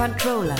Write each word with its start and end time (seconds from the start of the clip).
Controller. 0.00 0.56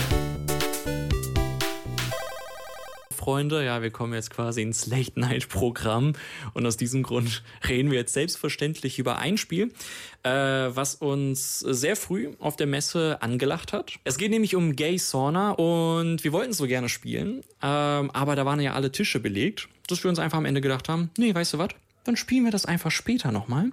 Freunde, 3.09 3.65
ja, 3.65 3.81
wir 3.81 3.89
kommen 3.89 4.13
jetzt 4.13 4.29
quasi 4.29 4.61
ins 4.61 4.85
Late 4.85 5.19
Night 5.19 5.49
Programm 5.49 6.13
und 6.53 6.63
aus 6.67 6.77
diesem 6.77 7.01
Grund 7.01 7.41
reden 7.67 7.89
wir 7.89 7.97
jetzt 7.97 8.13
selbstverständlich 8.13 8.99
über 8.99 9.17
ein 9.17 9.39
Spiel, 9.39 9.73
äh, 10.21 10.29
was 10.29 10.93
uns 10.93 11.57
sehr 11.57 11.95
früh 11.95 12.29
auf 12.37 12.55
der 12.55 12.67
Messe 12.67 13.17
angelacht 13.23 13.73
hat. 13.73 13.93
Es 14.03 14.19
geht 14.19 14.29
nämlich 14.29 14.55
um 14.55 14.75
Gay 14.75 14.99
Sauna 14.99 15.53
und 15.53 16.23
wir 16.23 16.33
wollten 16.33 16.53
so 16.53 16.67
gerne 16.67 16.87
spielen, 16.87 17.43
ähm, 17.63 18.11
aber 18.11 18.35
da 18.35 18.45
waren 18.45 18.59
ja 18.59 18.75
alle 18.75 18.91
Tische 18.91 19.19
belegt, 19.19 19.69
dass 19.87 20.03
wir 20.03 20.09
uns 20.09 20.19
einfach 20.19 20.37
am 20.37 20.45
Ende 20.45 20.61
gedacht 20.61 20.87
haben, 20.87 21.09
nee, 21.17 21.33
weißt 21.33 21.53
du 21.53 21.57
was? 21.57 21.69
Dann 22.03 22.15
spielen 22.15 22.45
wir 22.45 22.51
das 22.51 22.65
einfach 22.65 22.91
später 22.91 23.31
nochmal. 23.31 23.71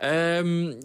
Ähm, 0.00 0.76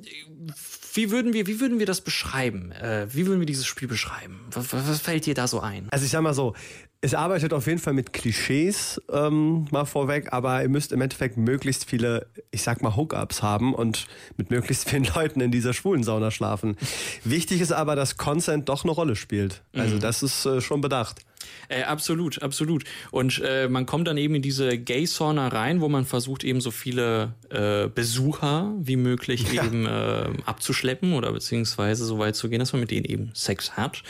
wie 0.93 1.11
würden 1.11 1.33
wir, 1.33 1.45
wie 1.47 1.59
würden 1.59 1.79
wir 1.79 1.85
das 1.85 2.01
beschreiben? 2.01 2.71
Äh, 2.71 3.07
wie 3.13 3.27
würden 3.27 3.39
wir 3.39 3.45
dieses 3.45 3.65
Spiel 3.65 3.87
beschreiben? 3.87 4.39
Was, 4.51 4.71
was 4.71 5.01
fällt 5.01 5.25
dir 5.25 5.33
da 5.33 5.47
so 5.47 5.59
ein? 5.59 5.87
Also 5.91 6.05
ich 6.05 6.11
sag 6.11 6.21
mal 6.21 6.33
so, 6.33 6.55
es 7.01 7.13
arbeitet 7.13 7.53
auf 7.53 7.67
jeden 7.67 7.79
Fall 7.79 7.93
mit 7.93 8.13
Klischees 8.13 9.01
ähm, 9.11 9.67
mal 9.71 9.85
vorweg, 9.85 10.33
aber 10.33 10.61
ihr 10.61 10.69
müsst 10.69 10.91
im 10.91 11.01
Endeffekt 11.01 11.37
möglichst 11.37 11.87
viele, 11.87 12.27
ich 12.51 12.63
sag 12.63 12.81
mal, 12.81 12.95
Hookups 12.95 13.43
haben 13.43 13.73
und 13.73 14.07
mit 14.37 14.49
möglichst 14.49 14.89
vielen 14.89 15.05
Leuten 15.15 15.41
in 15.41 15.51
dieser 15.51 15.73
schwulen 15.73 16.03
Sauna 16.03 16.31
schlafen. 16.31 16.77
Wichtig 17.23 17.61
ist 17.61 17.71
aber, 17.71 17.95
dass 17.95 18.17
Consent 18.17 18.69
doch 18.69 18.83
eine 18.83 18.91
Rolle 18.91 19.15
spielt. 19.15 19.61
Also 19.73 19.95
mhm. 19.95 19.99
das 19.99 20.23
ist 20.23 20.45
äh, 20.45 20.61
schon 20.61 20.81
bedacht. 20.81 21.21
Äh, 21.67 21.83
absolut, 21.83 22.41
absolut. 22.41 22.83
Und 23.11 23.41
äh, 23.43 23.67
man 23.67 23.85
kommt 23.85 24.07
dann 24.07 24.17
eben 24.17 24.35
in 24.35 24.41
diese 24.41 24.77
Gay-Sauna 24.77 25.47
rein, 25.49 25.81
wo 25.81 25.89
man 25.89 26.05
versucht, 26.05 26.43
eben 26.43 26.61
so 26.61 26.71
viele 26.71 27.33
äh, 27.49 27.87
Besucher 27.87 28.73
wie 28.79 28.95
möglich 28.95 29.53
ja. 29.53 29.65
eben 29.65 29.85
äh, 29.85 30.29
abzuschleppen 30.45 31.13
oder 31.13 31.31
beziehungsweise 31.31 32.05
so 32.05 32.19
weit 32.19 32.35
zu 32.35 32.49
gehen, 32.49 32.59
dass 32.59 32.73
man 32.73 32.79
mit 32.79 32.91
denen 32.91 33.05
eben 33.05 33.31
Sex 33.33 33.73
hat. 33.73 34.03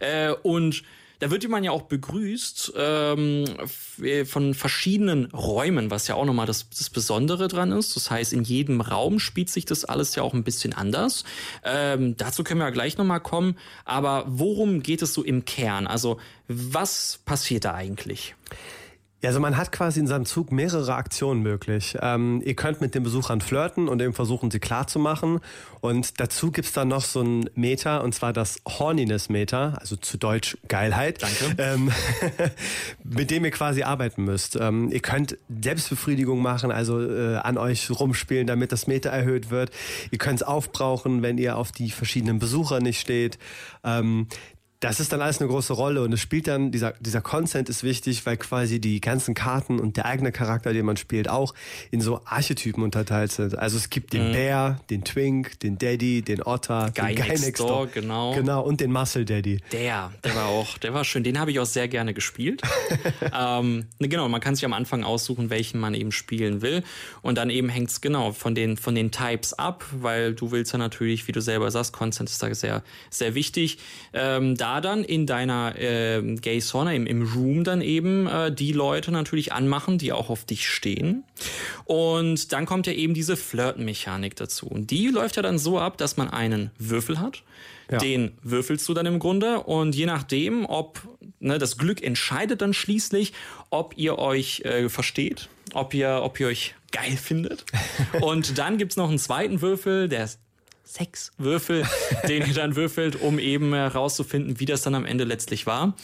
Äh, 0.00 0.32
und 0.42 0.82
da 1.22 1.30
wird 1.30 1.48
man 1.48 1.62
ja 1.62 1.70
auch 1.70 1.82
begrüßt 1.82 2.72
ähm, 2.76 3.44
von 4.24 4.54
verschiedenen 4.54 5.26
Räumen, 5.26 5.88
was 5.88 6.08
ja 6.08 6.16
auch 6.16 6.24
nochmal 6.24 6.46
das, 6.46 6.68
das 6.68 6.90
Besondere 6.90 7.46
dran 7.46 7.70
ist. 7.70 7.94
Das 7.94 8.10
heißt, 8.10 8.32
in 8.32 8.42
jedem 8.42 8.80
Raum 8.80 9.20
spielt 9.20 9.48
sich 9.48 9.64
das 9.64 9.84
alles 9.84 10.16
ja 10.16 10.24
auch 10.24 10.34
ein 10.34 10.42
bisschen 10.42 10.72
anders. 10.72 11.22
Ähm, 11.62 12.16
dazu 12.16 12.42
können 12.42 12.58
wir 12.58 12.64
ja 12.64 12.70
gleich 12.70 12.98
nochmal 12.98 13.20
kommen. 13.20 13.56
Aber 13.84 14.24
worum 14.26 14.82
geht 14.82 15.00
es 15.00 15.14
so 15.14 15.22
im 15.22 15.44
Kern? 15.44 15.86
Also 15.86 16.18
was 16.48 17.20
passiert 17.24 17.66
da 17.66 17.74
eigentlich? 17.74 18.34
Ja, 19.22 19.28
also 19.28 19.38
man 19.38 19.56
hat 19.56 19.70
quasi 19.70 20.00
in 20.00 20.08
seinem 20.08 20.26
Zug 20.26 20.50
mehrere 20.50 20.96
Aktionen 20.96 21.42
möglich. 21.42 21.96
Ähm, 22.00 22.42
ihr 22.44 22.56
könnt 22.56 22.80
mit 22.80 22.96
den 22.96 23.04
Besuchern 23.04 23.40
flirten 23.40 23.88
und 23.88 24.02
eben 24.02 24.14
versuchen, 24.14 24.50
sie 24.50 24.58
klar 24.58 24.88
zu 24.88 24.98
machen. 24.98 25.38
Und 25.80 26.18
dazu 26.18 26.50
gibt's 26.50 26.72
dann 26.72 26.88
noch 26.88 27.04
so 27.04 27.22
ein 27.22 27.48
Meter, 27.54 28.02
und 28.02 28.16
zwar 28.16 28.32
das 28.32 28.60
Horniness-Meter, 28.66 29.78
also 29.80 29.94
zu 29.94 30.18
Deutsch 30.18 30.58
Geilheit, 30.66 31.22
Danke. 31.22 31.54
Ähm, 31.58 31.92
mit 33.04 33.30
dem 33.30 33.44
ihr 33.44 33.52
quasi 33.52 33.84
arbeiten 33.84 34.24
müsst. 34.24 34.56
Ähm, 34.56 34.90
ihr 34.90 35.00
könnt 35.00 35.38
Selbstbefriedigung 35.48 36.42
machen, 36.42 36.72
also 36.72 37.00
äh, 37.00 37.36
an 37.36 37.58
euch 37.58 37.90
rumspielen, 37.90 38.48
damit 38.48 38.72
das 38.72 38.88
Meter 38.88 39.10
erhöht 39.10 39.50
wird. 39.50 39.70
Ihr 40.10 40.18
könnt 40.18 40.40
es 40.40 40.42
aufbrauchen, 40.42 41.22
wenn 41.22 41.38
ihr 41.38 41.56
auf 41.56 41.70
die 41.70 41.92
verschiedenen 41.92 42.40
Besucher 42.40 42.80
nicht 42.80 42.98
steht. 42.98 43.38
Das 44.82 44.98
ist 44.98 45.12
dann 45.12 45.20
alles 45.22 45.40
eine 45.40 45.48
große 45.48 45.74
Rolle 45.74 46.02
und 46.02 46.12
es 46.12 46.18
spielt 46.18 46.48
dann, 46.48 46.72
dieser, 46.72 46.94
dieser 46.98 47.20
Consent 47.20 47.68
ist 47.68 47.84
wichtig, 47.84 48.26
weil 48.26 48.36
quasi 48.36 48.80
die 48.80 49.00
ganzen 49.00 49.32
Karten 49.32 49.78
und 49.78 49.96
der 49.96 50.06
eigene 50.06 50.32
Charakter, 50.32 50.72
den 50.72 50.84
man 50.84 50.96
spielt, 50.96 51.28
auch 51.28 51.54
in 51.92 52.00
so 52.00 52.20
Archetypen 52.24 52.82
unterteilt 52.82 53.30
sind. 53.30 53.56
Also 53.56 53.76
es 53.76 53.90
gibt 53.90 54.12
den 54.12 54.30
mhm. 54.30 54.32
Bär, 54.32 54.80
den 54.90 55.04
Twink, 55.04 55.60
den 55.60 55.78
Daddy, 55.78 56.22
den 56.22 56.42
Otter, 56.42 56.90
Guy 56.96 57.14
den 57.14 57.24
Guy 57.24 57.28
Next 57.28 57.60
Door, 57.60 57.90
genau. 57.94 58.34
Genau, 58.34 58.62
und 58.62 58.80
den 58.80 58.90
Muscle 58.90 59.24
Daddy. 59.24 59.60
Der, 59.70 60.10
der 60.24 60.34
war 60.34 60.46
auch, 60.46 60.76
der 60.78 60.92
war 60.92 61.04
schön. 61.04 61.22
Den 61.22 61.38
habe 61.38 61.52
ich 61.52 61.60
auch 61.60 61.66
sehr 61.66 61.86
gerne 61.86 62.12
gespielt. 62.12 62.62
ähm, 63.32 63.86
ne, 64.00 64.08
genau, 64.08 64.28
man 64.28 64.40
kann 64.40 64.56
sich 64.56 64.64
am 64.64 64.72
Anfang 64.72 65.04
aussuchen, 65.04 65.48
welchen 65.48 65.78
man 65.78 65.94
eben 65.94 66.10
spielen 66.10 66.60
will. 66.60 66.82
Und 67.20 67.38
dann 67.38 67.50
eben 67.50 67.68
hängt 67.68 67.90
es 67.90 68.00
genau 68.00 68.32
von 68.32 68.56
den, 68.56 68.76
von 68.76 68.96
den 68.96 69.12
Types 69.12 69.52
ab, 69.52 69.84
weil 69.92 70.34
du 70.34 70.50
willst 70.50 70.72
ja 70.72 70.78
natürlich, 70.80 71.28
wie 71.28 71.32
du 71.32 71.40
selber 71.40 71.70
sagst, 71.70 71.92
Consent 71.92 72.30
ist 72.30 72.42
da 72.42 72.52
sehr, 72.52 72.82
sehr 73.10 73.36
wichtig. 73.36 73.78
Ähm, 74.12 74.56
da 74.56 74.71
dann 74.80 75.04
in 75.04 75.26
deiner 75.26 75.78
äh, 75.78 76.22
Gay 76.36 76.60
Sauna, 76.60 76.92
im, 76.92 77.06
im 77.06 77.22
Room 77.22 77.64
dann 77.64 77.80
eben 77.80 78.26
äh, 78.26 78.52
die 78.52 78.72
Leute 78.72 79.12
natürlich 79.12 79.52
anmachen, 79.52 79.98
die 79.98 80.12
auch 80.12 80.30
auf 80.30 80.44
dich 80.44 80.68
stehen. 80.68 81.24
Und 81.84 82.52
dann 82.52 82.66
kommt 82.66 82.86
ja 82.86 82.92
eben 82.92 83.14
diese 83.14 83.36
Flirt-Mechanik 83.36 84.36
dazu. 84.36 84.66
Und 84.66 84.90
die 84.90 85.08
läuft 85.08 85.36
ja 85.36 85.42
dann 85.42 85.58
so 85.58 85.78
ab, 85.78 85.98
dass 85.98 86.16
man 86.16 86.30
einen 86.30 86.70
Würfel 86.78 87.20
hat. 87.20 87.42
Ja. 87.90 87.98
Den 87.98 88.32
würfelst 88.42 88.88
du 88.88 88.94
dann 88.94 89.06
im 89.06 89.18
Grunde 89.18 89.60
und 89.60 89.94
je 89.94 90.06
nachdem, 90.06 90.64
ob 90.64 91.00
ne, 91.40 91.58
das 91.58 91.76
Glück 91.76 92.02
entscheidet 92.02 92.62
dann 92.62 92.72
schließlich, 92.72 93.32
ob 93.68 93.98
ihr 93.98 94.18
euch 94.18 94.60
äh, 94.60 94.88
versteht, 94.88 95.50
ob 95.74 95.92
ihr, 95.92 96.20
ob 96.22 96.40
ihr 96.40 96.46
euch 96.46 96.74
geil 96.90 97.16
findet. 97.16 97.64
und 98.20 98.56
dann 98.56 98.78
gibt's 98.78 98.96
noch 98.96 99.08
einen 99.08 99.18
zweiten 99.18 99.60
Würfel, 99.60 100.08
der 100.08 100.24
ist 100.24 100.40
Sexwürfel, 100.92 101.86
den 102.28 102.46
ihr 102.46 102.54
dann 102.54 102.76
würfelt, 102.76 103.20
um 103.20 103.38
eben 103.38 103.72
herauszufinden, 103.72 104.60
wie 104.60 104.66
das 104.66 104.82
dann 104.82 104.94
am 104.94 105.04
Ende 105.04 105.24
letztlich 105.24 105.66
war. 105.66 105.94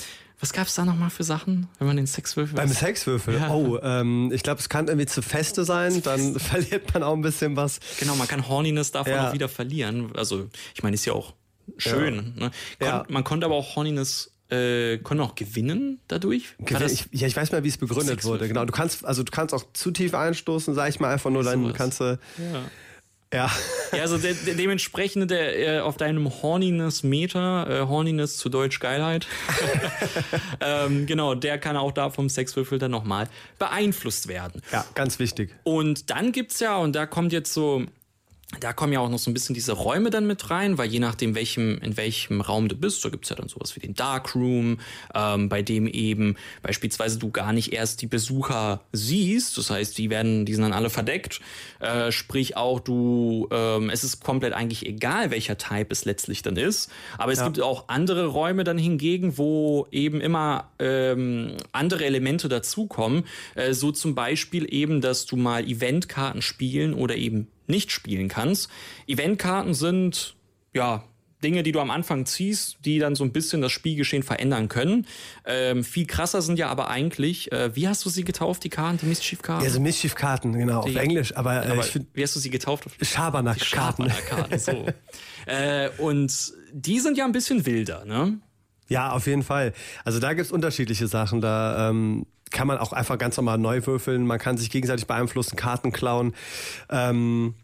Was 0.41 0.53
gab 0.53 0.69
es 0.69 0.77
da 0.77 0.85
nochmal 0.85 1.11
für 1.11 1.25
Sachen, 1.25 1.69
wenn 1.79 1.89
man 1.89 1.97
den 1.97 2.07
Sexwürfel? 2.07 2.55
Beim 2.55 2.69
Sexwürfel? 2.69 3.35
Ja. 3.35 3.51
Oh, 3.51 3.79
ähm, 3.83 4.31
ich 4.33 4.45
glaube, 4.45 4.61
es 4.61 4.69
kann 4.69 4.87
irgendwie 4.87 5.07
zu 5.07 5.21
feste 5.21 5.65
sein, 5.65 6.01
dann 6.03 6.39
verliert 6.41 6.95
man 6.95 7.03
auch 7.03 7.15
ein 7.15 7.23
bisschen 7.23 7.57
was. 7.57 7.81
Genau, 7.99 8.15
man 8.15 8.29
kann 8.29 8.49
Horniness 8.49 8.93
davon 8.93 9.13
ja. 9.13 9.29
auch 9.29 9.33
wieder 9.33 9.49
verlieren. 9.49 10.13
Also, 10.15 10.49
ich 10.75 10.83
meine, 10.83 10.95
ist 10.95 11.05
ja 11.05 11.13
auch 11.13 11.35
schön. 11.77 12.35
Ja. 12.37 12.45
Ne? 12.45 12.51
Kon. 12.79 13.13
Man 13.13 13.25
konnte 13.25 13.47
aber 13.47 13.57
auch 13.57 13.75
Horniness 13.75 14.31
äh, 14.51 14.99
konnte 14.99 15.23
auch 15.25 15.35
gewinnen 15.35 16.01
dadurch? 16.09 16.55
Gewin 16.59 16.87
ich, 16.87 17.07
ja, 17.13 17.27
ich 17.27 17.37
weiß 17.37 17.53
mal, 17.53 17.65
wie 17.65 17.69
es 17.69 17.77
begründet 17.77 18.25
wurde. 18.25 18.49
Genau, 18.49 18.65
du 18.65 18.73
kannst, 18.73 19.05
also 19.05 19.23
du 19.23 19.31
kannst 19.31 19.53
auch 19.53 19.65
zu 19.75 19.91
tief 19.91 20.15
einstoßen, 20.15 20.75
sag 20.75 20.89
ich 20.89 21.01
mal 21.01 21.13
einfach 21.13 21.31
nur, 21.31 21.43
dann 21.43 21.73
kannst 21.75 22.01
du. 22.01 22.19
Ja. 22.39 22.63
Ja. 23.33 23.51
ja, 23.93 24.01
also 24.01 24.17
de 24.17 24.35
de 24.35 24.55
dementsprechend 24.55 25.31
der, 25.31 25.77
äh, 25.77 25.81
auf 25.81 25.99
deinem 25.99 26.31
Horniness-Meter, 26.43 27.83
äh, 27.83 27.87
Horniness 27.87 28.39
zu 28.39 28.49
Deutsch 28.49 28.81
Geilheit, 28.81 29.27
ähm, 30.61 31.05
genau, 31.05 31.35
der 31.35 31.59
kann 31.59 31.77
auch 31.77 31.93
da 31.93 32.09
vom 32.09 32.31
Sexwürfel 32.31 32.79
dann 32.79 32.91
nochmal 32.91 33.29
beeinflusst 33.59 34.29
werden. 34.29 34.63
Ja, 34.73 34.87
ganz 34.95 35.19
wichtig. 35.19 35.55
Und 35.63 36.09
dann 36.09 36.33
gibt's 36.33 36.61
ja, 36.61 36.79
und 36.79 36.95
da 36.95 37.05
kommt 37.05 37.33
jetzt 37.35 37.53
so 37.53 37.85
da 38.61 38.73
kommen 38.73 38.95
ja 38.95 39.01
auch 39.01 39.11
noch 39.11 39.19
so 39.19 39.31
ein 39.31 39.35
bisschen 39.35 39.55
diese 39.55 39.73
Räume 39.73 40.09
dann 40.09 40.27
mit 40.27 40.49
rein, 40.49 40.79
weil 40.79 40.89
je 40.89 41.01
nachdem, 41.01 41.35
welchem, 41.35 41.79
in 41.83 41.99
welchem 41.99 42.41
Raum 42.41 42.69
du 42.69 42.77
bist, 42.77 43.05
da 43.05 43.11
gibt's 43.11 43.29
ja 43.29 43.37
dann 43.37 43.49
sowas 43.49 43.77
wie 43.77 43.81
den 43.81 43.93
Darkroom, 43.93 44.79
ähm, 45.15 45.51
bei 45.51 45.61
dem 45.61 45.87
eben 45.87 46.35
beispielsweise 46.63 47.19
du 47.19 47.31
gar 47.31 47.53
nicht 47.53 47.75
erst 47.75 48.01
die 48.01 48.07
Besucher 48.07 48.81
siehst. 48.91 49.59
Das 49.59 49.69
heißt, 49.69 49.99
die 49.99 50.09
werden, 50.09 50.47
die 50.47 50.55
sind 50.55 50.63
dann 50.63 50.73
alle 50.73 50.89
verdeckt. 50.89 51.43
Äh, 51.81 52.11
sprich 52.11 52.57
auch 52.57 52.81
du, 52.81 53.49
ähm, 53.51 53.91
es 53.91 54.03
ist 54.03 54.25
komplett 54.25 54.55
eigentlich 54.55 54.87
egal, 54.87 55.31
welcher 55.31 55.59
Type 55.59 55.89
es 55.91 56.07
letztlich 56.07 56.41
dann 56.41 56.57
ist. 56.57 56.91
Aber 57.19 57.33
es 57.33 57.41
ja. 57.41 57.45
gibt 57.45 57.61
auch 57.61 57.89
andere 57.89 58.29
Räume 58.29 58.65
dann 58.65 58.79
hingegen, 58.79 59.37
wo 59.37 59.87
eben 59.93 60.23
immer 60.23 60.71
ähm, 60.79 61.59
andere 61.73 62.07
Elemente 62.07 62.49
dazukommen. 62.49 63.25
Äh, 63.57 63.75
so 63.75 63.93
zum 63.93 64.15
Beispiel 64.15 64.73
eben, 64.73 65.03
dass 65.03 65.27
du 65.27 65.37
mal 65.37 65.69
Eventkarten 65.69 66.41
spielen 66.41 66.95
oder 66.95 67.15
eben 67.17 67.49
nicht 67.69 67.91
spielen 67.93 68.29
kannst. 68.29 68.69
Eventkarten 69.07 69.75
sind, 69.75 70.37
ja, 70.75 71.05
Dinge, 71.43 71.63
die 71.63 71.73
du 71.73 71.81
am 71.81 71.91
Anfang 71.91 72.27
ziehst, 72.27 72.79
die 72.85 72.99
dann 72.99 73.15
so 73.15 73.23
ein 73.25 73.33
bisschen 73.33 73.63
das 73.63 73.71
Spielgeschehen 73.71 74.23
verändern 74.23 74.69
können. 74.69 75.07
Ähm, 75.45 75.85
viel 75.85 76.07
krasser 76.07 76.43
sind 76.43 76.59
ja 76.59 76.69
aber 76.69 76.91
eigentlich, 76.91 77.53
äh, 77.53 77.75
wie 77.77 77.87
hast 77.87 78.05
du 78.05 78.11
sie 78.11 78.25
getauft, 78.25 78.65
die 78.65 78.71
Karten, 78.71 78.99
die 78.99 79.07
Mischief-Karten? 79.07 79.65
Ja, 79.65 79.71
so 79.71 79.81
Mischief-Karten, 79.81 80.53
genau, 80.53 80.83
die, 80.83 80.97
auf 80.97 81.03
Englisch. 81.03 81.37
Aber, 81.37 81.65
äh, 81.65 81.71
aber 81.71 81.85
ich 81.85 81.93
find, 81.93 82.09
wie 82.15 82.23
hast 82.23 82.35
du 82.35 82.41
sie 82.41 82.51
getauft? 82.51 82.87
Schabernack-Karten. 83.01 84.11
Schabernack-Karten, 84.11 84.59
so. 84.59 84.87
äh, 85.47 85.91
und 85.99 86.53
die 86.73 86.99
sind 86.99 87.17
ja 87.17 87.25
ein 87.25 87.33
bisschen 87.33 87.65
wilder, 87.67 88.05
ne? 88.05 88.41
Ja, 88.89 89.13
auf 89.13 89.27
jeden 89.27 89.43
Fall. 89.43 89.73
Also 90.05 90.19
da 90.19 90.33
gibt's 90.33 90.51
unterschiedliche 90.51 91.07
Sachen. 91.07 91.41
Da 91.41 91.91
ähm, 91.91 92.27
kann 92.51 92.67
man 92.67 92.79
auch 92.79 92.93
einfach 92.93 93.19
ganz 93.19 93.37
normal 93.37 93.59
neu 93.59 93.85
würfeln. 93.85 94.27
Man 94.27 94.39
kann 94.39 94.57
sich 94.57 94.71
gegenseitig 94.71 95.07
beeinflussen, 95.07 95.57
Karten 95.57 95.93
klauen. 95.93 96.35
Ähm, 96.91 97.55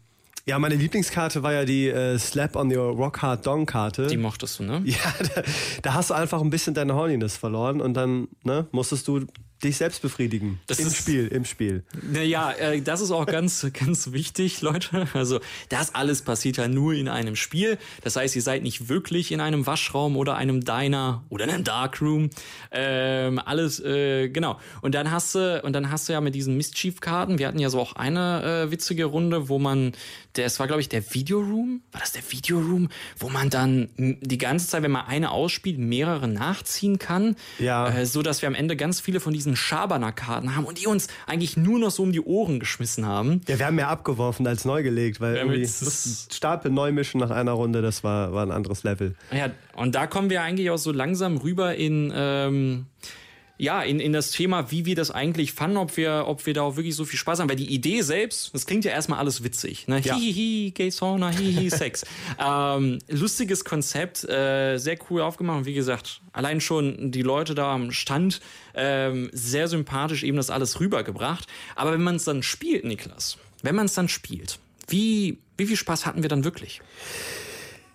ja, 0.47 0.59
meine 0.59 0.75
Lieblingskarte 0.75 1.41
war 1.41 1.53
ja 1.53 1.65
die 1.65 1.87
äh, 1.87 2.19
Slap 2.19 2.55
on 2.55 2.71
your 2.75 2.95
Rock 2.95 3.23
Hard 3.23 3.47
Dong 3.47 3.65
Karte. 3.65 4.05
Die 4.05 4.17
mochtest 4.17 4.59
du, 4.59 4.63
ne? 4.63 4.81
Ja, 4.85 5.13
da, 5.33 5.41
da, 5.81 5.93
hast 5.95 6.11
du 6.11 6.13
einfach 6.13 6.39
ein 6.41 6.51
bisschen 6.51 6.75
deine 6.75 6.93
Horniness 6.93 7.35
verloren 7.35 7.81
und 7.81 7.95
dann 7.95 8.27
ne, 8.43 8.67
musstest 8.71 9.07
du 9.07 9.25
dich 9.63 9.77
selbst 9.77 10.01
befriedigen. 10.01 10.59
Das 10.67 10.79
Im 10.79 10.87
ist- 10.87 10.97
Spiel, 10.97 11.27
im 11.27 11.45
Spiel. 11.45 11.83
Naja, 12.11 12.51
äh, 12.51 12.81
das 12.81 13.01
ist 13.01 13.11
auch 13.11 13.25
ganz, 13.25 13.65
ganz 13.73 14.11
wichtig, 14.11 14.61
Leute. 14.61 15.07
Also, 15.13 15.39
das 15.69 15.95
alles 15.95 16.21
passiert 16.21 16.57
ja 16.57 16.67
nur 16.67 16.93
in 16.93 17.07
einem 17.07 17.35
Spiel. 17.35 17.77
Das 18.03 18.15
heißt, 18.15 18.35
ihr 18.35 18.41
seid 18.41 18.63
nicht 18.63 18.89
wirklich 18.89 19.31
in 19.31 19.39
einem 19.39 19.65
Waschraum 19.65 20.17
oder 20.17 20.35
einem 20.35 20.65
Diner 20.65 21.23
oder 21.29 21.45
einem 21.45 21.63
Darkroom. 21.63 22.29
Ähm, 22.71 23.39
alles, 23.43 23.79
äh, 23.79 24.29
genau. 24.29 24.59
Und 24.81 24.93
dann 24.95 25.09
hast 25.11 25.35
du, 25.35 25.61
und 25.63 25.73
dann 25.73 25.89
hast 25.91 26.09
du 26.09 26.13
ja 26.13 26.21
mit 26.21 26.35
diesen 26.35 26.57
Mischief-Karten, 26.57 27.39
wir 27.39 27.47
hatten 27.47 27.59
ja 27.59 27.69
so 27.69 27.79
auch 27.79 27.93
eine 27.95 28.65
äh, 28.67 28.71
witzige 28.71 29.05
Runde, 29.05 29.47
wo 29.49 29.57
man, 29.59 29.93
das 30.33 30.59
war, 30.59 30.67
glaube 30.67 30.81
ich, 30.81 30.89
der 30.89 31.13
Videoroom. 31.13 31.81
War 31.91 32.01
das 32.01 32.11
der 32.11 32.23
Videoroom? 32.29 32.89
Wo 33.17 33.29
man 33.29 33.49
dann 33.49 33.89
die 33.97 34.37
ganze 34.37 34.67
Zeit, 34.67 34.83
wenn 34.83 34.91
man 34.91 35.05
eine 35.07 35.31
ausspielt, 35.31 35.79
mehrere 35.79 36.27
nachziehen 36.27 36.99
kann. 36.99 37.35
Ja. 37.59 37.87
Äh, 37.89 38.05
so 38.05 38.21
dass 38.21 38.41
wir 38.41 38.47
am 38.47 38.55
Ende 38.55 38.75
ganz 38.75 38.99
viele 38.99 39.19
von 39.19 39.33
diesen 39.33 39.44
Schabernack-Karten 39.53 40.55
haben 40.55 40.65
und 40.65 40.81
die 40.81 40.87
uns 40.87 41.07
eigentlich 41.27 41.57
nur 41.57 41.77
noch 41.77 41.91
so 41.91 42.03
um 42.03 42.11
die 42.11 42.21
Ohren 42.21 42.59
geschmissen 42.59 43.05
haben. 43.05 43.41
Ja, 43.47 43.59
wir 43.59 43.65
haben 43.67 43.75
mehr 43.75 43.89
abgeworfen 43.89 44.47
als 44.47 44.65
neu 44.65 44.81
gelegt, 44.81 45.21
weil 45.21 45.35
irgendwie 45.35 45.61
das 45.61 46.27
Stapel 46.31 46.71
neu 46.71 46.91
mischen 46.91 47.19
nach 47.19 47.31
einer 47.31 47.51
Runde, 47.51 47.81
das 47.81 48.03
war, 48.03 48.33
war 48.33 48.45
ein 48.45 48.51
anderes 48.51 48.83
Level. 48.83 49.15
Ja, 49.31 49.51
und 49.75 49.93
da 49.93 50.07
kommen 50.07 50.29
wir 50.29 50.41
eigentlich 50.41 50.69
auch 50.69 50.77
so 50.77 50.91
langsam 50.91 51.37
rüber 51.37 51.75
in, 51.75 52.11
ähm, 52.15 52.85
ja, 53.57 53.81
in, 53.81 53.99
in 53.99 54.11
das 54.11 54.31
Thema, 54.31 54.71
wie 54.71 54.85
wir 54.85 54.95
das 54.95 55.11
eigentlich 55.11 55.53
fanden, 55.53 55.77
ob 55.77 55.95
wir, 55.95 56.25
ob 56.27 56.45
wir 56.45 56.53
da 56.53 56.63
auch 56.63 56.75
wirklich 56.75 56.95
so 56.95 57.05
viel 57.05 57.17
Spaß 57.17 57.39
haben. 57.39 57.49
Weil 57.49 57.55
die 57.55 57.73
Idee 57.73 58.01
selbst, 58.01 58.53
das 58.53 58.65
klingt 58.65 58.83
ja 58.83 58.91
erstmal 58.91 59.19
alles 59.19 59.43
witzig. 59.43 59.87
Ne? 59.87 60.01
Ja. 60.01 60.15
Hihihi, 60.15 60.71
Gay 60.71 60.89
Sauna, 60.89 61.29
hihi, 61.29 61.69
Sex. 61.69 62.05
ähm, 62.39 62.99
lustiges 63.09 63.63
Konzept, 63.63 64.27
äh, 64.27 64.77
sehr 64.77 64.97
cool 65.09 65.21
aufgemacht. 65.21 65.59
Und 65.59 65.65
wie 65.65 65.73
gesagt, 65.73 66.21
allein 66.33 66.59
schon 66.59 67.11
die 67.11 67.21
Leute 67.21 67.55
da 67.55 67.73
am 67.73 67.91
Stand, 67.91 68.41
ähm, 68.73 69.29
sehr 69.31 69.67
sympathisch 69.67 70.23
eben 70.23 70.37
das 70.37 70.49
alles 70.49 70.79
rübergebracht. 70.79 71.47
Aber 71.75 71.93
wenn 71.93 72.03
man 72.03 72.15
es 72.15 72.25
dann 72.25 72.43
spielt, 72.43 72.83
Niklas, 72.83 73.37
wenn 73.63 73.75
man 73.75 73.85
es 73.85 73.93
dann 73.93 74.09
spielt, 74.09 74.59
wie, 74.87 75.39
wie 75.57 75.65
viel 75.65 75.77
Spaß 75.77 76.05
hatten 76.05 76.21
wir 76.21 76.29
dann 76.29 76.43
wirklich? 76.43 76.81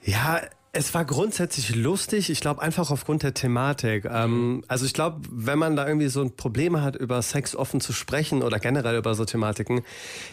Ja, 0.03 0.41
es 0.73 0.95
war 0.95 1.05
grundsätzlich 1.05 1.75
lustig. 1.75 2.31
Ich 2.31 2.41
glaube 2.41 2.63
einfach 2.63 2.91
aufgrund 2.91 3.23
der 3.23 3.35
Thematik. 3.35 4.05
Ähm, 4.05 4.63
also 4.69 4.87
ich 4.87 4.93
glaube, 4.93 5.21
wenn 5.31 5.59
man 5.59 5.75
da 5.75 5.87
irgendwie 5.87 6.09
so 6.09 6.21
ein 6.21 6.37
Problem 6.37 6.81
hat, 6.81 6.95
über 6.97 7.21
Sex 7.23 7.57
offen 7.57 7.81
zu 7.81 7.93
sprechen 7.93 8.43
oder 8.43 8.59
generell 8.61 8.97
über 8.97 9.15
so 9.15 9.25
Thematiken, 9.25 9.83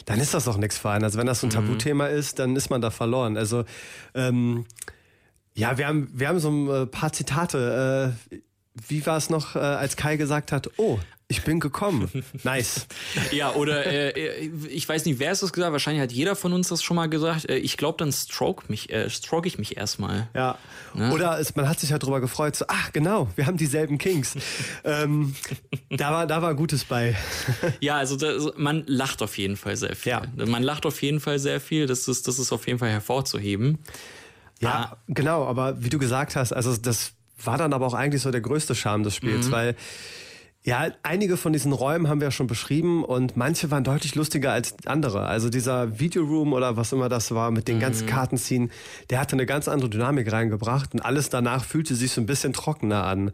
dann 0.05 0.19
ist 0.19 0.33
das 0.33 0.47
auch 0.47 0.57
nichts 0.57 0.77
für 0.77 0.91
einen. 0.91 1.03
Also 1.03 1.17
wenn 1.17 1.25
das 1.25 1.41
so 1.41 1.47
ein 1.47 1.49
Tabuthema 1.49 2.07
ist, 2.07 2.39
dann 2.39 2.55
ist 2.55 2.69
man 2.69 2.81
da 2.81 2.91
verloren. 2.91 3.35
Also 3.35 3.65
ähm, 4.13 4.65
ja, 5.55 5.79
wir 5.79 5.87
haben, 5.87 6.09
wir 6.13 6.27
haben 6.27 6.39
so 6.39 6.49
ein 6.49 6.69
äh, 6.69 6.85
paar 6.85 7.11
Zitate. 7.11 8.15
Äh, 8.31 8.37
wie 8.87 9.05
war 9.05 9.17
es 9.17 9.29
noch, 9.29 9.55
äh, 9.55 9.59
als 9.59 9.95
Kai 9.95 10.17
gesagt 10.17 10.51
hat, 10.51 10.69
oh, 10.77 10.99
ich 11.29 11.43
bin 11.43 11.59
gekommen. 11.59 12.09
Nice. 12.43 12.87
Ja, 13.31 13.53
oder 13.53 13.85
äh, 13.85 14.49
ich 14.69 14.87
weiß 14.87 15.03
nicht, 15.05 15.19
wer 15.19 15.31
ist 15.31 15.43
das 15.43 15.51
gesagt? 15.51 15.73
Wahrscheinlich 15.73 16.01
hat 16.01 16.11
jeder 16.13 16.37
von 16.37 16.53
uns 16.53 16.69
das 16.69 16.81
schon 16.81 16.95
mal 16.95 17.09
gesagt. 17.09 17.49
Äh, 17.49 17.57
ich 17.57 17.75
glaube, 17.75 17.97
dann 17.97 18.13
stroke 18.13 18.65
mich, 18.69 18.89
äh, 18.91 19.09
stroke 19.09 19.45
ich 19.47 19.57
mich 19.57 19.75
erstmal. 19.75 20.29
Ja. 20.33 20.57
Oder 21.11 21.37
es, 21.37 21.55
man 21.55 21.67
hat 21.67 21.79
sich 21.79 21.89
ja 21.89 21.99
drüber 21.99 22.21
gefreut, 22.21 22.55
so, 22.55 22.65
ach 22.69 22.93
genau, 22.93 23.29
wir 23.35 23.45
haben 23.45 23.57
dieselben 23.57 23.97
Kings. 23.97 24.35
ähm, 24.85 25.35
da, 25.89 26.11
war, 26.11 26.27
da 26.27 26.41
war 26.41 26.55
Gutes 26.55 26.85
bei. 26.85 27.15
Ja, 27.81 27.97
also 27.97 28.15
da, 28.15 28.27
also 28.27 28.53
man 28.55 28.83
lacht 28.87 29.21
auf 29.21 29.37
jeden 29.37 29.57
Fall 29.57 29.75
sehr 29.75 29.95
viel. 29.95 30.11
Ja. 30.11 30.21
Man 30.45 30.63
lacht 30.63 30.85
auf 30.85 31.01
jeden 31.01 31.19
Fall 31.19 31.39
sehr 31.39 31.59
viel. 31.59 31.85
Das 31.85 32.07
ist, 32.07 32.27
das 32.27 32.39
ist 32.39 32.51
auf 32.51 32.65
jeden 32.67 32.79
Fall 32.79 32.89
hervorzuheben. 32.89 33.79
Ja, 34.59 34.97
genau, 35.07 35.45
aber 35.45 35.83
wie 35.83 35.89
du 35.89 35.99
gesagt 35.99 36.35
hast, 36.35 36.51
also 36.51 36.75
das 36.75 37.13
war 37.43 37.57
dann 37.57 37.73
aber 37.73 37.85
auch 37.85 37.93
eigentlich 37.93 38.21
so 38.21 38.31
der 38.31 38.41
größte 38.41 38.75
Charme 38.75 39.03
des 39.03 39.15
Spiels, 39.15 39.51
weil 39.51 39.75
ja, 40.63 40.87
einige 41.01 41.37
von 41.37 41.53
diesen 41.53 41.71
Räumen 41.71 42.09
haben 42.09 42.19
wir 42.19 42.27
ja 42.27 42.31
schon 42.31 42.47
beschrieben 42.47 43.05
und 43.05 43.37
manche 43.37 43.71
waren 43.71 43.85
deutlich 43.85 44.15
lustiger 44.15 44.51
als 44.51 44.75
andere. 44.85 45.25
Also 45.25 45.49
dieser 45.49 45.97
Videoroom 45.99 46.51
oder 46.51 46.75
was 46.75 46.91
immer 46.91 47.07
das 47.07 47.31
war 47.31 47.51
mit 47.51 47.69
den 47.69 47.79
ganzen 47.79 48.05
Kartenziehen, 48.05 48.69
der 49.09 49.21
hatte 49.21 49.33
eine 49.37 49.45
ganz 49.45 49.69
andere 49.69 49.89
Dynamik 49.89 50.29
reingebracht 50.29 50.93
und 50.93 50.99
alles 50.99 51.29
danach 51.29 51.63
fühlte 51.63 51.95
sich 51.95 52.11
so 52.11 52.19
ein 52.19 52.25
bisschen 52.25 52.51
trockener 52.51 53.05
an. 53.05 53.31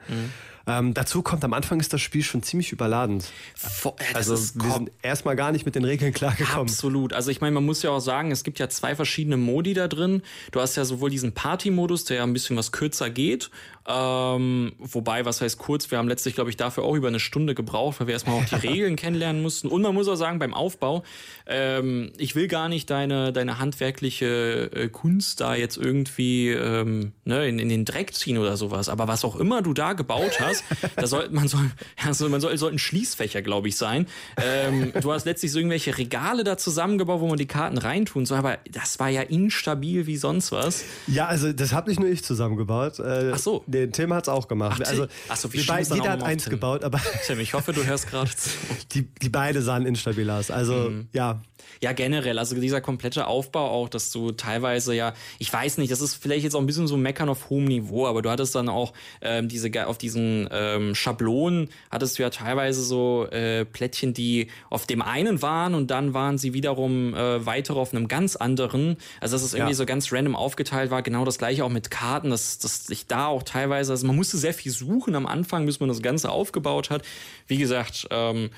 Ähm, 0.65 0.93
dazu 0.93 1.21
kommt, 1.23 1.43
am 1.43 1.51
Anfang 1.53 1.81
ist 1.81 1.91
das 1.91 1.99
Spiel 1.99 2.23
schon 2.23 2.41
ziemlich 2.41 2.71
überladen. 2.71 3.21
Vo- 3.57 3.95
ja, 3.99 4.05
das 4.13 4.15
Also 4.15 4.33
ist 4.35 4.63
wir 4.63 4.71
sind 4.71 4.91
erstmal 5.01 5.35
gar 5.35 5.51
nicht 5.51 5.65
mit 5.65 5.75
den 5.75 5.83
Regeln 5.83 6.13
klargekommen. 6.13 6.69
Absolut. 6.69 7.11
Also 7.11 7.31
ich 7.31 7.41
meine, 7.41 7.53
man 7.55 7.65
muss 7.65 7.81
ja 7.83 7.89
auch 7.89 7.99
sagen, 7.99 8.31
es 8.31 8.45
gibt 8.45 8.59
ja 8.59 8.69
zwei 8.69 8.95
verschiedene 8.95 9.35
Modi 9.35 9.73
da 9.73 9.89
drin. 9.89 10.21
Du 10.53 10.61
hast 10.61 10.77
ja 10.77 10.85
sowohl 10.85 11.09
diesen 11.09 11.33
Party-Modus, 11.33 12.05
der 12.05 12.17
ja 12.17 12.23
ein 12.23 12.31
bisschen 12.31 12.55
was 12.55 12.71
kürzer 12.71 13.09
geht. 13.09 13.49
Ähm, 13.85 14.73
wobei, 14.79 15.25
was 15.25 15.41
heißt 15.41 15.57
kurz? 15.57 15.91
Wir 15.91 15.97
haben 15.97 16.07
letztlich, 16.07 16.35
glaube 16.35 16.49
ich, 16.49 16.55
dafür 16.55 16.83
auch 16.83 16.95
über 16.95 17.09
eine 17.09 17.19
Stunde 17.19 17.53
gebraucht, 17.53 17.99
weil 17.99 18.07
wir 18.07 18.13
erstmal 18.13 18.41
auch 18.41 18.45
die 18.45 18.55
Regeln 18.67 18.95
kennenlernen 18.95 19.41
mussten. 19.41 19.67
Und 19.67 19.81
man 19.81 19.93
muss 19.93 20.07
auch 20.07 20.15
sagen, 20.15 20.39
beim 20.39 20.53
Aufbau, 20.53 21.03
ähm, 21.47 22.13
ich 22.17 22.35
will 22.35 22.47
gar 22.47 22.69
nicht 22.69 22.89
deine, 22.89 23.33
deine 23.33 23.59
handwerkliche 23.59 24.71
äh, 24.73 24.87
Kunst 24.87 25.41
da 25.41 25.55
jetzt 25.55 25.75
irgendwie 25.77 26.49
ähm, 26.49 27.11
ne, 27.25 27.47
in, 27.47 27.59
in 27.59 27.67
den 27.67 27.83
Dreck 27.83 28.13
ziehen 28.13 28.37
oder 28.37 28.55
sowas. 28.55 28.87
Aber 28.87 29.09
was 29.09 29.25
auch 29.25 29.35
immer 29.35 29.61
du 29.61 29.73
da 29.73 29.93
gebaut 29.93 30.39
hast, 30.39 30.63
da 30.95 31.05
soll, 31.05 31.29
man 31.31 31.49
soll, 31.49 31.69
also 32.05 32.29
man 32.29 32.39
soll, 32.39 32.57
sollten 32.57 32.79
Schließfächer, 32.79 33.41
glaube 33.41 33.67
ich, 33.67 33.75
sein. 33.75 34.07
Ähm, 34.37 34.93
du 35.01 35.11
hast 35.11 35.25
letztlich 35.25 35.51
so 35.51 35.59
irgendwelche 35.59 35.97
Regale 35.97 36.45
da 36.45 36.57
zusammengebaut, 36.57 37.19
wo 37.19 37.27
man 37.27 37.37
die 37.37 37.47
Karten 37.47 37.77
reintun 37.77 38.25
soll, 38.25 38.37
aber 38.37 38.59
das 38.71 38.99
war 38.99 39.09
ja 39.09 39.23
instabil 39.23 40.07
wie 40.07 40.15
sonst 40.15 40.53
was. 40.53 40.85
Ja, 41.07 41.27
also 41.27 41.51
das 41.51 41.73
habe 41.73 41.89
nicht 41.89 41.99
nur 41.99 42.09
ich 42.09 42.23
zusammengebaut. 42.23 42.99
Äh, 42.99 43.31
Ach 43.33 43.39
so. 43.39 43.65
Der 43.73 43.91
Tim 43.91 44.13
hat's 44.13 44.29
auch 44.29 44.47
gemacht. 44.47 44.81
Ach, 44.85 44.89
also 44.89 45.07
Ach 45.29 45.35
so, 45.37 45.51
wie 45.51 45.57
wir 45.57 45.65
beide, 45.67 45.93
jeder 45.95 46.11
hat 46.11 46.23
eins 46.23 46.43
Tim? 46.43 46.51
gebaut, 46.51 46.83
aber 46.83 46.99
Tim, 47.25 47.39
ich 47.39 47.53
hoffe, 47.53 47.73
du 47.73 47.83
hörst 47.85 48.07
gerade 48.09 48.29
zu. 48.35 48.49
die, 48.93 49.01
die 49.21 49.29
beide 49.29 49.61
sahen 49.61 49.85
instabil 49.85 50.29
aus. 50.29 50.51
Also 50.51 50.73
Mhm. 50.73 51.07
ja, 51.13 51.41
Ja, 51.81 51.93
generell, 51.93 52.39
also 52.39 52.55
dieser 52.55 52.81
komplette 52.81 53.25
Aufbau 53.27 53.69
auch, 53.69 53.89
dass 53.89 54.11
du 54.11 54.31
teilweise 54.31 54.93
ja, 54.93 55.13
ich 55.39 55.51
weiß 55.51 55.77
nicht, 55.79 55.91
das 55.91 56.01
ist 56.01 56.15
vielleicht 56.15 56.43
jetzt 56.43 56.55
auch 56.55 56.59
ein 56.59 56.65
bisschen 56.65 56.87
so 56.87 56.97
Meckern 56.97 57.29
auf 57.29 57.49
hohem 57.49 57.65
Niveau, 57.65 58.05
aber 58.05 58.21
du 58.21 58.29
hattest 58.29 58.53
dann 58.55 58.69
auch 58.69 58.93
ähm, 59.21 59.47
diese, 59.49 59.69
auf 59.87 59.97
diesen 59.97 60.47
ähm, 60.51 60.93
Schablonen 60.95 61.69
hattest 61.89 62.17
du 62.19 62.23
ja 62.23 62.29
teilweise 62.29 62.83
so 62.83 63.27
äh, 63.31 63.65
Plättchen, 63.65 64.13
die 64.13 64.47
auf 64.69 64.85
dem 64.85 65.01
einen 65.01 65.41
waren 65.41 65.73
und 65.73 65.89
dann 65.89 66.13
waren 66.13 66.37
sie 66.37 66.53
wiederum 66.53 67.13
äh, 67.15 67.45
weitere 67.45 67.79
auf 67.79 67.93
einem 67.93 68.07
ganz 68.07 68.35
anderen. 68.35 68.97
Also 69.21 69.35
dass 69.35 69.43
es 69.43 69.53
irgendwie 69.53 69.71
Ja. 69.71 69.75
so 69.77 69.85
ganz 69.85 70.11
random 70.11 70.35
aufgeteilt 70.35 70.91
war, 70.91 71.01
genau 71.01 71.23
das 71.25 71.37
gleiche 71.37 71.63
auch 71.65 71.69
mit 71.69 71.89
Karten, 71.91 72.29
dass, 72.29 72.57
dass 72.59 72.85
sich 72.85 73.07
da 73.07 73.27
auch 73.27 73.43
teilweise, 73.43 73.62
also 73.71 74.05
man 74.05 74.15
musste 74.15 74.37
sehr 74.37 74.53
viel 74.53 74.71
suchen 74.71 75.15
am 75.15 75.25
Anfang, 75.25 75.65
bis 75.65 75.79
man 75.79 75.89
das 75.89 76.01
Ganze 76.01 76.29
aufgebaut 76.31 76.89
hat. 76.89 77.03
Wie 77.47 77.57
gesagt, 77.57 78.07
ähm, 78.11 78.49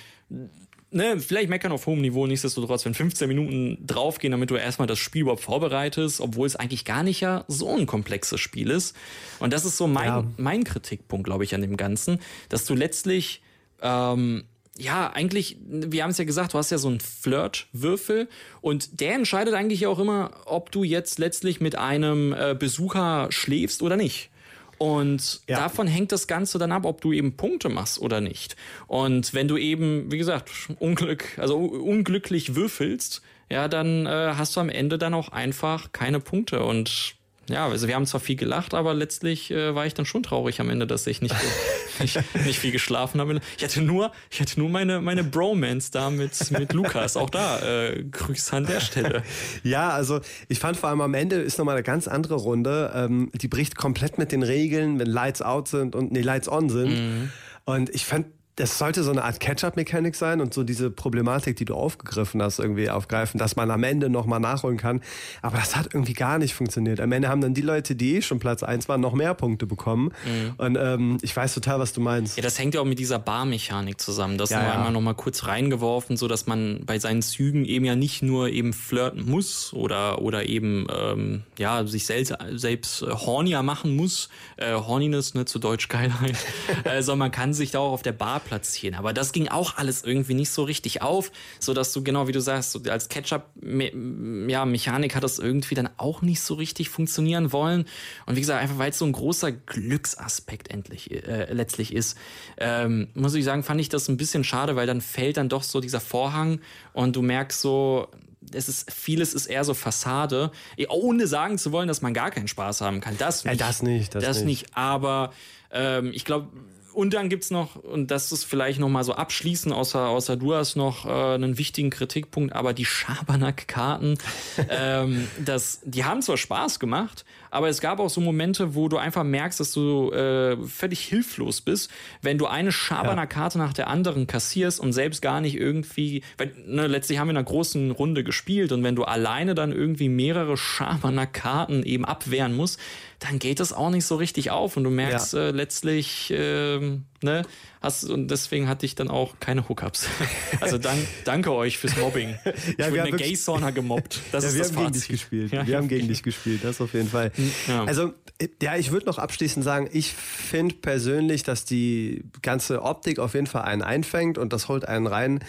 ne, 0.91 1.19
vielleicht 1.19 1.49
meckern 1.49 1.71
auf 1.71 1.85
hohem 1.85 2.01
Niveau, 2.01 2.25
nichtsdestotrotz, 2.25 2.85
wenn 2.85 2.93
15 2.93 3.27
Minuten 3.27 3.77
draufgehen, 3.85 4.31
damit 4.31 4.49
du 4.49 4.55
erstmal 4.55 4.87
das 4.87 4.99
Spiel 4.99 5.21
überhaupt 5.23 5.43
vorbereitest, 5.43 6.21
obwohl 6.21 6.47
es 6.47 6.55
eigentlich 6.55 6.85
gar 6.85 7.03
nicht 7.03 7.21
ja 7.21 7.43
so 7.47 7.75
ein 7.75 7.85
komplexes 7.85 8.39
Spiel 8.39 8.69
ist. 8.69 8.95
Und 9.39 9.53
das 9.53 9.65
ist 9.65 9.77
so 9.77 9.87
mein, 9.87 10.07
Ja. 10.07 10.23
mein 10.37 10.63
Kritikpunkt, 10.63 11.25
glaube 11.25 11.43
ich, 11.43 11.53
an 11.53 11.61
dem 11.61 11.77
Ganzen, 11.77 12.19
dass 12.49 12.65
du 12.65 12.75
letztlich, 12.75 13.41
ähm, 13.81 14.45
ja, 14.77 15.09
eigentlich, 15.13 15.57
wir 15.69 16.03
haben 16.03 16.11
es 16.11 16.17
ja 16.17 16.25
gesagt, 16.25 16.53
du 16.53 16.57
hast 16.57 16.69
ja 16.69 16.77
so 16.77 16.89
einen 16.89 16.99
Flirt-Würfel 16.99 18.27
und 18.61 18.99
der 18.99 19.15
entscheidet 19.15 19.53
eigentlich 19.53 19.87
auch 19.87 19.99
immer, 19.99 20.31
ob 20.45 20.71
du 20.71 20.83
jetzt 20.83 21.17
letztlich 21.19 21.61
mit 21.61 21.77
einem 21.77 22.33
äh, 22.33 22.55
Besucher 22.57 23.27
schläfst 23.31 23.81
oder 23.81 23.95
nicht. 23.95 24.29
Und 24.77 25.41
Ja. 25.47 25.57
davon 25.57 25.87
hängt 25.87 26.11
das 26.11 26.27
Ganze 26.27 26.57
dann 26.57 26.71
ab, 26.71 26.85
ob 26.85 27.01
du 27.01 27.13
eben 27.13 27.35
Punkte 27.37 27.69
machst 27.69 27.99
oder 27.99 28.21
nicht. 28.21 28.55
Und 28.87 29.33
wenn 29.33 29.47
du 29.47 29.57
eben, 29.57 30.11
wie 30.11 30.17
gesagt, 30.17 30.49
Unglück, 30.79 31.37
also 31.37 31.57
unglücklich 31.57 32.55
würfelst, 32.55 33.21
ja, 33.51 33.67
dann 33.67 34.05
äh, 34.05 34.33
hast 34.35 34.55
du 34.55 34.59
am 34.59 34.69
Ende 34.69 34.97
dann 34.97 35.13
auch 35.13 35.29
einfach 35.29 35.91
keine 35.91 36.19
Punkte. 36.19 36.63
Und 36.63 37.14
ja, 37.47 37.67
also 37.67 37.87
wir 37.87 37.95
haben 37.95 38.05
zwar 38.05 38.19
viel 38.19 38.35
gelacht, 38.35 38.73
aber 38.73 38.93
letztlich 38.93 39.51
äh, 39.51 39.75
war 39.75 39.85
ich 39.85 39.93
dann 39.93 40.05
schon 40.05 40.23
traurig 40.23 40.59
am 40.59 40.69
Ende, 40.69 40.87
dass 40.87 41.05
ich 41.05 41.21
nicht, 41.21 41.35
nicht, 41.99 42.19
nicht 42.45 42.59
viel 42.59 42.71
geschlafen 42.71 43.21
habe. 43.21 43.39
Ich 43.57 43.63
hatte 43.63 43.81
nur, 43.81 44.11
ich 44.31 44.41
hatte 44.41 44.59
nur 44.59 44.69
meine, 44.69 45.01
meine 45.01 45.23
Bromance 45.23 45.91
da 45.91 46.09
mit, 46.09 46.51
mit 46.51 46.73
Lukas. 46.73 47.17
Auch 47.17 47.29
da, 47.29 47.59
äh, 47.59 48.03
Grüße 48.03 48.55
an 48.55 48.65
der 48.65 48.79
Stelle. 48.79 49.23
ja, 49.63 49.89
also 49.89 50.21
ich 50.47 50.59
fand 50.59 50.77
vor 50.77 50.89
allem 50.89 51.01
am 51.01 51.13
Ende 51.13 51.35
ist 51.35 51.57
nochmal 51.57 51.75
eine 51.75 51.83
ganz 51.83 52.07
andere 52.07 52.35
Runde. 52.35 52.91
Ähm, 52.95 53.29
die 53.33 53.47
bricht 53.47 53.75
komplett 53.75 54.17
mit 54.17 54.31
den 54.31 54.43
Regeln, 54.43 54.99
wenn 54.99 55.07
Lights 55.07 55.41
out 55.41 55.67
sind 55.67 55.95
und 55.95 56.11
nee, 56.11 56.21
Lights 56.21 56.49
on 56.49 56.69
sind. 56.69 56.89
Mhm. 56.89 57.31
Und 57.65 57.89
ich 57.89 58.05
fand, 58.05 58.27
das 58.55 58.77
sollte 58.77 59.03
so 59.03 59.11
eine 59.11 59.23
Art 59.23 59.39
Catch-up-Mechanik 59.39 60.15
sein 60.15 60.39
und 60.39 60.53
so 60.53 60.63
diese 60.63 60.89
Problematik, 60.89 61.57
die 61.57 61.65
du 61.65 61.75
aufgegriffen 61.75 62.41
hast, 62.41 62.59
irgendwie 62.59 62.89
aufgreifen, 62.89 63.37
dass 63.37 63.57
man 63.57 63.69
am 63.69 63.83
Ende 63.83 64.09
nochmal 64.09 64.39
nachholen 64.39 64.77
kann. 64.77 65.01
Aber 65.41 65.57
das 65.57 65.75
hat 65.75 65.93
irgendwie 65.93 66.13
gar 66.13 66.37
nicht 66.37 66.53
funktioniert. 66.53 67.01
Am 67.01 67.11
Ende 67.11 67.27
haben 67.27 67.41
dann 67.41 67.53
die 67.53 67.61
Leute, 67.61 67.95
die 67.95 68.15
eh 68.15 68.21
schon 68.21 68.39
Platz 68.39 68.63
eins 68.63 68.87
waren, 68.87 69.01
noch 69.01 69.13
mehr 69.13 69.33
Punkte 69.33 69.65
bekommen. 69.65 70.11
Und 70.57 70.77
ähm, 70.79 71.17
ich 71.21 71.35
weiß 71.35 71.53
total, 71.53 71.79
was 71.79 71.91
du 71.91 71.99
meinst. 71.99 72.37
Mhm. 72.37 72.41
Ja, 72.41 72.43
das 72.43 72.57
hängt 72.57 72.75
ja 72.75 72.81
auch 72.81 72.85
mit 72.85 72.99
dieser 72.99 73.19
Barmechanik 73.19 73.99
zusammen. 73.99 74.37
Das 74.37 74.49
Ja, 74.51 74.59
nur 74.59 74.67
ja. 74.67 74.75
einmal 74.75 74.91
noch 74.93 75.01
mal 75.01 75.15
kurz 75.15 75.45
reingeworfen, 75.45 76.15
so 76.15 76.29
dass 76.29 76.47
man 76.47 76.81
bei 76.85 76.97
seinen 76.97 77.21
Zügen 77.21 77.65
eben 77.65 77.83
ja 77.83 77.95
nicht 77.95 78.21
nur 78.21 78.49
eben 78.49 78.71
flirten 78.71 79.29
muss 79.29 79.73
oder 79.73 80.21
oder 80.21 80.45
eben 80.45 80.87
ähm, 80.95 81.43
ja 81.57 81.85
sich 81.85 82.05
selbst 82.05 82.33
selbst 82.53 83.01
äh, 83.01 83.07
hornier 83.07 83.63
machen 83.63 83.95
muss, 83.95 84.29
äh, 84.57 84.73
Horniness 84.73 85.33
ne 85.33 85.45
zu 85.45 85.59
Deutsch 85.59 85.89
Geilheit, 85.89 86.37
äh, 86.85 87.01
sondern 87.01 87.19
man 87.19 87.31
kann 87.31 87.53
sich 87.53 87.71
da 87.71 87.79
auch 87.79 87.91
auf 87.91 88.01
der 88.01 88.13
Bar 88.13 88.39
platzieren. 88.45 88.95
Aber 88.95 89.11
das 89.11 89.33
ging 89.33 89.49
auch 89.49 89.75
alles 89.75 90.03
irgendwie 90.03 90.33
nicht 90.33 90.49
so 90.49 90.63
richtig 90.63 91.01
auf, 91.01 91.31
so 91.59 91.73
dass 91.73 91.91
du 91.91 92.03
genau 92.03 92.29
wie 92.29 92.31
du 92.31 92.39
sagst, 92.39 92.71
so 92.71 92.79
als 92.89 93.09
Ketchup-Mechanik 93.09 95.11
ja, 95.11 95.15
hat 95.15 95.23
das 95.23 95.39
irgendwie 95.39 95.75
dann 95.75 95.89
auch 95.97 96.21
nicht 96.21 96.39
so 96.39 96.53
richtig 96.53 96.89
funktionieren 96.89 97.51
wollen. 97.51 97.85
Und 98.25 98.37
wie 98.37 98.39
gesagt, 98.39 98.61
einfach 98.61 98.77
weil 98.77 98.91
es 98.91 98.97
so 98.97 99.05
ein 99.05 99.11
großer 99.11 99.51
Glücksaspekt 99.51 100.69
endlich 100.69 101.11
äh, 101.11 101.51
letztlich 101.51 101.93
ist, 101.93 102.17
ähm, 102.57 103.09
muss 103.13 103.33
ich 103.33 103.43
sagen, 103.43 103.63
fand 103.63 103.81
ich 103.81 103.89
das 103.89 104.07
ein 104.07 104.15
bisschen 104.15 104.45
schade, 104.45 104.77
weil 104.77 104.87
dann 104.87 105.01
fällt 105.01 105.35
dann 105.35 105.49
doch 105.49 105.63
so 105.63 105.81
dieser 105.81 105.99
Vorhang 105.99 106.61
und 106.93 107.15
du 107.15 107.21
merkst 107.21 107.59
so, 107.59 108.07
es 108.53 108.69
ist 108.69 108.91
vieles 108.91 109.33
ist 109.33 109.47
eher 109.47 109.63
so 109.63 109.73
Fassade, 109.73 110.51
ohne 110.89 111.27
sagen 111.27 111.57
zu 111.57 111.71
wollen, 111.71 111.87
dass 111.87 112.01
man 112.01 112.13
gar 112.13 112.31
keinen 112.31 112.47
Spaß 112.47 112.81
haben 112.81 113.01
kann. 113.01 113.17
Das 113.17 113.43
nicht. 113.43 113.59
Ja, 113.59 113.67
das 113.67 113.81
nicht. 113.81 114.13
Das, 114.13 114.23
das 114.23 114.37
nicht. 114.37 114.63
nicht. 114.63 114.77
Aber 114.77 115.33
ähm, 115.71 116.11
ich 116.13 116.25
glaube, 116.25 116.49
und 116.95 117.13
dann 117.13 117.27
gibt's 117.27 117.51
noch, 117.51 117.75
und 117.75 118.09
das 118.09 118.31
ist 118.31 118.45
vielleicht 118.45 118.79
noch 118.79 118.87
mal 118.87 119.03
so 119.03 119.13
abschließend, 119.13 119.73
außer, 119.75 120.07
außer 120.07 120.37
du 120.37 120.55
hast 120.55 120.75
noch 120.75 121.05
äh, 121.05 121.09
einen 121.09 121.57
wichtigen 121.57 121.89
Kritikpunkt, 121.89 122.53
aber 122.53 122.73
die 122.73 122.85
Schabernack-Karten, 122.85 124.17
ähm, 124.69 125.27
das, 125.43 125.81
die 125.83 126.05
haben 126.05 126.21
zwar 126.21 126.37
Spaß 126.37 126.79
gemacht, 126.79 127.25
aber 127.51 127.69
es 127.69 127.81
gab 127.81 127.99
auch 127.99 128.09
so 128.09 128.21
Momente, 128.21 128.75
wo 128.75 128.87
du 128.87 128.97
einfach 128.97 129.23
merkst, 129.23 129.59
dass 129.59 129.71
du 129.71 130.11
äh, 130.11 130.57
völlig 130.67 131.01
hilflos 131.01 131.61
bist, 131.61 131.91
wenn 132.21 132.37
du 132.37 132.47
eine 132.47 132.71
Schabernack-Karte 132.71 133.57
nach 133.57 133.73
der 133.73 133.87
anderen 133.87 134.25
kassierst 134.27 134.79
und 134.79 134.93
selbst 134.93 135.21
gar 135.21 135.41
nicht 135.41 135.55
irgendwie, 135.55 136.23
weil 136.37 136.53
ne, 136.65 136.87
letztlich 136.87 137.19
haben 137.19 137.27
wir 137.27 137.31
in 137.31 137.37
einer 137.37 137.45
großen 137.45 137.91
Runde 137.91 138.23
gespielt 138.23 138.71
und 138.71 138.83
wenn 138.83 138.95
du 138.95 139.03
alleine 139.03 139.53
dann 139.53 139.71
irgendwie 139.71 140.09
mehrere 140.09 140.57
Schabernack-Karten 140.57 141.83
eben 141.83 142.05
abwehren 142.05 142.55
musst, 142.55 142.79
dann 143.19 143.39
geht 143.39 143.59
das 143.59 143.73
auch 143.73 143.89
nicht 143.89 144.05
so 144.05 144.15
richtig 144.15 144.51
auf 144.51 144.77
und 144.77 144.83
du 144.83 144.89
merkst 144.89 145.33
ja. 145.33 145.39
äh, 145.39 145.51
letztlich, 145.51 146.31
äh, 146.31 146.79
ne, 147.21 147.43
hast 147.81 148.05
und 148.05 148.29
deswegen 148.29 148.67
hatte 148.67 148.85
ich 148.85 148.95
dann 148.95 149.09
auch 149.09 149.35
keine 149.39 149.67
Hookups. 149.67 150.07
Also 150.61 150.77
dank, 150.77 150.99
danke 151.25 151.51
euch 151.51 151.77
fürs 151.77 151.97
Mobbing. 151.97 152.35
Ich 152.45 152.77
ja, 152.77 152.89
wurde 152.89 153.03
eine 153.03 153.17
Gay 153.17 153.35
Sauna 153.35 153.71
gemobbt. 153.71 154.21
Das 154.31 154.43
ja, 154.43 154.49
ist 154.49 154.55
wir 154.55 154.63
das 154.63 154.69
haben 154.69 154.75
Fazit. 154.75 154.93
gegen 154.93 154.93
dich 154.93 155.07
gespielt. 155.09 155.51
Ja. 155.51 155.67
Wir 155.67 155.77
haben 155.77 155.87
gegen 155.87 156.07
dich 156.07 156.23
gespielt, 156.23 156.63
das 156.63 156.79
auf 156.81 156.93
jeden 156.93 157.09
Fall. 157.09 157.31
Ja. 157.67 157.83
Also 157.83 158.13
ja, 158.61 158.75
ich 158.75 158.91
würde 158.91 159.05
noch 159.05 159.17
abschließend 159.17 159.63
sagen, 159.63 159.89
ich 159.91 160.13
finde 160.13 160.75
persönlich, 160.75 161.43
dass 161.43 161.65
die 161.65 162.23
ganze 162.41 162.81
Optik 162.81 163.19
auf 163.19 163.33
jeden 163.33 163.47
Fall 163.47 163.63
einen 163.63 163.81
einfängt 163.81 164.37
und 164.37 164.53
das 164.53 164.67
holt 164.67 164.87
einen 164.87 165.07
rein. 165.07 165.39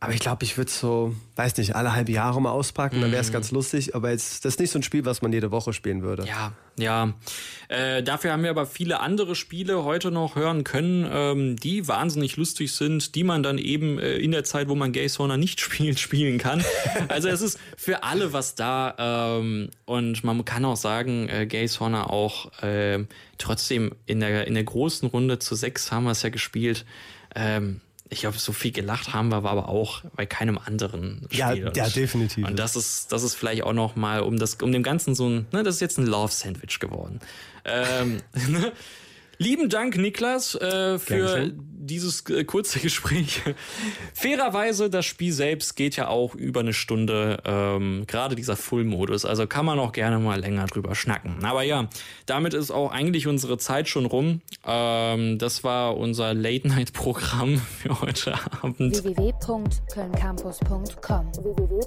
Aber 0.00 0.12
ich 0.12 0.20
glaube, 0.20 0.44
ich 0.44 0.58
würde 0.58 0.70
so, 0.70 1.14
weiß 1.36 1.56
nicht, 1.56 1.76
alle 1.76 1.94
halbe 1.94 2.12
Jahre 2.12 2.40
mal 2.42 2.50
auspacken, 2.50 3.00
dann 3.00 3.10
wäre 3.10 3.22
es 3.22 3.28
mhm. 3.28 3.34
ganz 3.34 3.50
lustig. 3.52 3.94
Aber 3.94 4.10
jetzt, 4.10 4.44
das 4.44 4.54
ist 4.54 4.60
nicht 4.60 4.70
so 4.70 4.78
ein 4.78 4.82
Spiel, 4.82 5.04
was 5.06 5.22
man 5.22 5.32
jede 5.32 5.50
Woche 5.50 5.72
spielen 5.72 6.02
würde. 6.02 6.26
Ja, 6.26 6.52
ja. 6.78 7.14
Äh, 7.68 8.02
dafür 8.02 8.32
haben 8.32 8.42
wir 8.42 8.50
aber 8.50 8.66
viele 8.66 9.00
andere 9.00 9.34
Spiele 9.34 9.84
heute 9.84 10.10
noch 10.10 10.36
hören 10.36 10.64
können, 10.64 11.08
ähm, 11.10 11.56
die 11.56 11.88
wahnsinnig 11.88 12.36
lustig 12.36 12.72
sind, 12.72 13.14
die 13.14 13.24
man 13.24 13.42
dann 13.42 13.58
eben 13.58 13.98
äh, 13.98 14.16
in 14.16 14.32
der 14.32 14.44
Zeit, 14.44 14.68
wo 14.68 14.74
man 14.74 14.92
Gay 14.92 15.08
Sauna 15.08 15.36
nicht 15.36 15.60
spielt, 15.62 15.98
spielen 15.98 16.38
kann. 16.38 16.64
also 17.08 17.28
es 17.28 17.42
ist 17.42 17.58
für 17.76 18.02
alle 18.02 18.32
was 18.32 18.54
da. 18.54 18.94
Ähm, 19.38 19.70
und 19.84 20.24
man 20.24 20.44
kann 20.44 20.64
auch 20.64 20.76
sagen, 20.76 21.28
äh, 21.28 21.46
Gay 21.46 21.66
Sauna 21.66 22.08
auch 22.10 22.62
äh, 22.62 23.04
trotzdem 23.38 23.92
in 24.06 24.20
der, 24.20 24.46
in 24.46 24.54
der 24.54 24.64
großen 24.64 25.08
Runde 25.08 25.38
zu 25.38 25.54
sechs 25.54 25.92
haben 25.92 26.04
wir 26.04 26.12
es 26.12 26.22
ja 26.22 26.30
gespielt. 26.30 26.84
Ähm, 27.34 27.80
ich 28.14 28.20
glaube, 28.20 28.38
so 28.38 28.52
viel 28.52 28.70
gelacht 28.70 29.12
haben 29.12 29.28
wir, 29.28 29.42
war 29.42 29.50
aber 29.50 29.68
auch 29.68 30.02
bei 30.14 30.24
keinem 30.24 30.58
anderen 30.58 31.22
Spiel. 31.26 31.38
Ja, 31.38 31.52
ja 31.52 31.88
definitiv. 31.88 32.46
Und 32.46 32.58
das 32.58 32.76
ist, 32.76 33.12
das 33.12 33.24
ist 33.24 33.34
vielleicht 33.34 33.64
auch 33.64 33.72
noch 33.72 33.96
mal, 33.96 34.20
um 34.20 34.38
das, 34.38 34.54
um 34.54 34.70
dem 34.70 34.84
Ganzen 34.84 35.14
so 35.14 35.28
ein, 35.28 35.46
ne, 35.52 35.62
das 35.64 35.76
ist 35.76 35.80
jetzt 35.80 35.98
ein 35.98 36.06
Love-Sandwich 36.06 36.78
geworden. 36.78 37.20
Ähm, 37.64 38.22
ne? 38.48 38.72
Lieben 39.38 39.68
Dank, 39.68 39.96
Niklas, 39.96 40.54
äh, 40.54 40.98
für 40.98 41.52
dieses 41.84 42.28
äh, 42.30 42.44
kurze 42.44 42.78
Gespräch. 42.80 43.42
Fairerweise, 44.14 44.88
das 44.90 45.06
Spiel 45.06 45.32
selbst 45.32 45.76
geht 45.76 45.96
ja 45.96 46.08
auch 46.08 46.34
über 46.34 46.60
eine 46.60 46.72
Stunde, 46.72 47.38
ähm, 47.44 48.04
gerade 48.06 48.34
dieser 48.34 48.56
Full-Modus. 48.56 49.24
Also 49.24 49.46
kann 49.46 49.64
man 49.66 49.78
auch 49.78 49.92
gerne 49.92 50.18
mal 50.18 50.40
länger 50.40 50.66
drüber 50.66 50.94
schnacken. 50.94 51.44
Aber 51.44 51.62
ja, 51.62 51.88
damit 52.26 52.54
ist 52.54 52.70
auch 52.70 52.90
eigentlich 52.90 53.26
unsere 53.26 53.58
Zeit 53.58 53.88
schon 53.88 54.06
rum. 54.06 54.40
Ähm, 54.66 55.38
das 55.38 55.64
war 55.64 55.96
unser 55.96 56.34
Late-Night-Programm 56.34 57.58
für 57.82 58.00
heute 58.00 58.34
Abend. 58.62 59.04
www.kölncampus.com 59.04 61.32
www 61.34 61.84